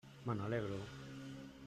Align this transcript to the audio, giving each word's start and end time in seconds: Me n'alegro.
Me 0.29 0.33
n'alegro. 0.39 0.79